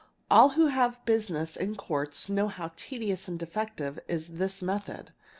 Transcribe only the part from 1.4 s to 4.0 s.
in courts know how tedious and defective